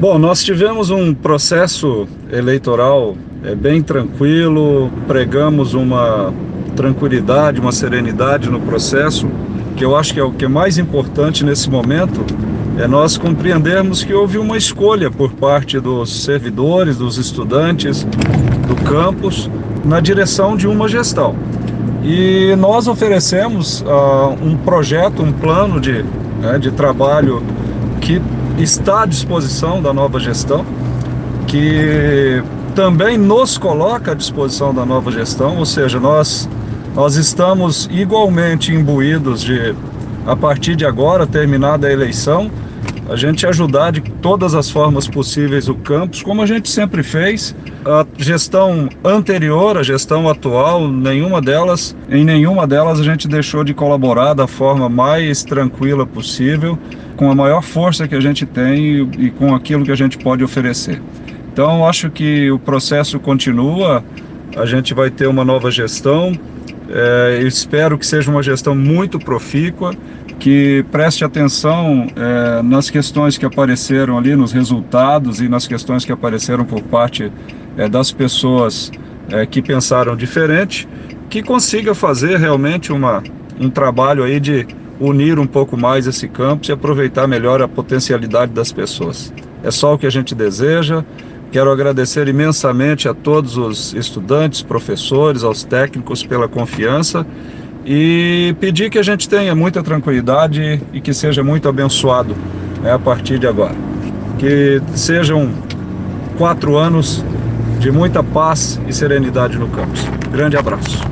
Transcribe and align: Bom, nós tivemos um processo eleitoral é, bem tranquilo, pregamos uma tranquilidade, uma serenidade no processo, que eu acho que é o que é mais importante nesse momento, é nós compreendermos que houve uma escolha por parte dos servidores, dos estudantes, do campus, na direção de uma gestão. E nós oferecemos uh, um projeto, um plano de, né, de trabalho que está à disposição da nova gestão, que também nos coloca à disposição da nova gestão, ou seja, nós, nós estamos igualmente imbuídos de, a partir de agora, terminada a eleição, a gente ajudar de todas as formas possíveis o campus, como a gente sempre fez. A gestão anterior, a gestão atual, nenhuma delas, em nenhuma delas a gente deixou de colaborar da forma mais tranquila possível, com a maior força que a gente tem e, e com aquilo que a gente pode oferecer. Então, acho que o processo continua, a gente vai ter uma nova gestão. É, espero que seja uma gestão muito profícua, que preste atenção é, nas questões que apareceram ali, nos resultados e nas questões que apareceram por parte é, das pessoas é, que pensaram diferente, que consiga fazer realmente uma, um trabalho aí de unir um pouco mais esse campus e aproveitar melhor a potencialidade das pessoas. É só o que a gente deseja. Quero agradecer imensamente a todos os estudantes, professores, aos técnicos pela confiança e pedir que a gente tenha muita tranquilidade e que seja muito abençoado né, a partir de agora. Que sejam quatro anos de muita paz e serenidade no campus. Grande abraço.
Bom, 0.00 0.18
nós 0.18 0.42
tivemos 0.42 0.90
um 0.90 1.14
processo 1.14 2.08
eleitoral 2.30 3.16
é, 3.44 3.54
bem 3.54 3.80
tranquilo, 3.80 4.90
pregamos 5.06 5.72
uma 5.72 6.34
tranquilidade, 6.74 7.60
uma 7.60 7.70
serenidade 7.70 8.50
no 8.50 8.60
processo, 8.60 9.28
que 9.76 9.84
eu 9.84 9.96
acho 9.96 10.12
que 10.12 10.18
é 10.18 10.24
o 10.24 10.32
que 10.32 10.46
é 10.46 10.48
mais 10.48 10.78
importante 10.78 11.44
nesse 11.44 11.70
momento, 11.70 12.24
é 12.76 12.88
nós 12.88 13.16
compreendermos 13.16 14.02
que 14.02 14.12
houve 14.12 14.36
uma 14.36 14.56
escolha 14.56 15.12
por 15.12 15.32
parte 15.32 15.78
dos 15.78 16.24
servidores, 16.24 16.96
dos 16.96 17.16
estudantes, 17.16 18.04
do 18.66 18.74
campus, 18.82 19.48
na 19.84 20.00
direção 20.00 20.56
de 20.56 20.66
uma 20.66 20.88
gestão. 20.88 21.36
E 22.02 22.54
nós 22.56 22.88
oferecemos 22.88 23.82
uh, 23.82 24.44
um 24.44 24.56
projeto, 24.56 25.22
um 25.22 25.32
plano 25.32 25.80
de, 25.80 26.04
né, 26.42 26.58
de 26.58 26.72
trabalho 26.72 27.40
que 28.00 28.20
está 28.58 29.02
à 29.02 29.06
disposição 29.06 29.82
da 29.82 29.92
nova 29.92 30.18
gestão, 30.20 30.64
que 31.46 32.42
também 32.74 33.16
nos 33.16 33.56
coloca 33.58 34.12
à 34.12 34.14
disposição 34.14 34.74
da 34.74 34.84
nova 34.84 35.10
gestão, 35.10 35.58
ou 35.58 35.66
seja, 35.66 36.00
nós, 36.00 36.48
nós 36.94 37.16
estamos 37.16 37.88
igualmente 37.90 38.72
imbuídos 38.72 39.42
de, 39.42 39.74
a 40.26 40.34
partir 40.34 40.76
de 40.76 40.84
agora, 40.84 41.26
terminada 41.26 41.86
a 41.86 41.92
eleição, 41.92 42.50
a 43.08 43.16
gente 43.16 43.46
ajudar 43.46 43.92
de 43.92 44.00
todas 44.00 44.54
as 44.54 44.70
formas 44.70 45.06
possíveis 45.06 45.68
o 45.68 45.74
campus, 45.74 46.22
como 46.22 46.42
a 46.42 46.46
gente 46.46 46.68
sempre 46.68 47.02
fez. 47.02 47.54
A 47.84 48.06
gestão 48.16 48.88
anterior, 49.04 49.76
a 49.76 49.82
gestão 49.82 50.28
atual, 50.28 50.88
nenhuma 50.88 51.40
delas, 51.40 51.94
em 52.08 52.24
nenhuma 52.24 52.66
delas 52.66 52.98
a 53.00 53.04
gente 53.04 53.28
deixou 53.28 53.62
de 53.62 53.74
colaborar 53.74 54.34
da 54.34 54.46
forma 54.46 54.88
mais 54.88 55.44
tranquila 55.44 56.06
possível, 56.06 56.78
com 57.16 57.30
a 57.30 57.34
maior 57.34 57.62
força 57.62 58.08
que 58.08 58.14
a 58.14 58.20
gente 58.20 58.46
tem 58.46 58.84
e, 58.84 59.26
e 59.26 59.30
com 59.30 59.54
aquilo 59.54 59.84
que 59.84 59.92
a 59.92 59.96
gente 59.96 60.16
pode 60.18 60.42
oferecer. 60.42 61.00
Então, 61.52 61.86
acho 61.86 62.10
que 62.10 62.50
o 62.50 62.58
processo 62.58 63.20
continua, 63.20 64.02
a 64.56 64.66
gente 64.66 64.92
vai 64.94 65.10
ter 65.10 65.28
uma 65.28 65.44
nova 65.44 65.70
gestão. 65.70 66.32
É, 66.88 67.40
espero 67.42 67.98
que 67.98 68.06
seja 68.06 68.30
uma 68.30 68.42
gestão 68.42 68.74
muito 68.74 69.18
profícua, 69.18 69.94
que 70.38 70.84
preste 70.90 71.24
atenção 71.24 72.06
é, 72.14 72.62
nas 72.62 72.90
questões 72.90 73.38
que 73.38 73.46
apareceram 73.46 74.18
ali, 74.18 74.36
nos 74.36 74.52
resultados 74.52 75.40
e 75.40 75.48
nas 75.48 75.66
questões 75.66 76.04
que 76.04 76.12
apareceram 76.12 76.64
por 76.64 76.82
parte 76.82 77.32
é, 77.76 77.88
das 77.88 78.12
pessoas 78.12 78.90
é, 79.30 79.46
que 79.46 79.62
pensaram 79.62 80.14
diferente, 80.14 80.86
que 81.30 81.42
consiga 81.42 81.94
fazer 81.94 82.38
realmente 82.38 82.92
uma, 82.92 83.22
um 83.58 83.70
trabalho 83.70 84.22
aí 84.22 84.38
de 84.38 84.66
unir 85.00 85.38
um 85.38 85.46
pouco 85.46 85.76
mais 85.76 86.06
esse 86.06 86.28
campus 86.28 86.68
e 86.68 86.72
aproveitar 86.72 87.26
melhor 87.26 87.62
a 87.62 87.68
potencialidade 87.68 88.52
das 88.52 88.72
pessoas. 88.72 89.32
É 89.62 89.70
só 89.70 89.94
o 89.94 89.98
que 89.98 90.06
a 90.06 90.10
gente 90.10 90.34
deseja. 90.34 91.02
Quero 91.54 91.70
agradecer 91.70 92.26
imensamente 92.26 93.08
a 93.08 93.14
todos 93.14 93.56
os 93.56 93.94
estudantes, 93.94 94.60
professores, 94.60 95.44
aos 95.44 95.62
técnicos 95.62 96.26
pela 96.26 96.48
confiança 96.48 97.24
e 97.86 98.56
pedir 98.58 98.90
que 98.90 98.98
a 98.98 99.04
gente 99.04 99.28
tenha 99.28 99.54
muita 99.54 99.80
tranquilidade 99.80 100.82
e 100.92 101.00
que 101.00 101.14
seja 101.14 101.44
muito 101.44 101.68
abençoado 101.68 102.34
né, 102.82 102.90
a 102.92 102.98
partir 102.98 103.38
de 103.38 103.46
agora. 103.46 103.76
Que 104.36 104.82
sejam 104.96 105.52
quatro 106.36 106.76
anos 106.76 107.24
de 107.78 107.88
muita 107.88 108.20
paz 108.20 108.80
e 108.88 108.92
serenidade 108.92 109.56
no 109.56 109.68
campus. 109.68 110.04
Grande 110.32 110.56
abraço. 110.56 111.04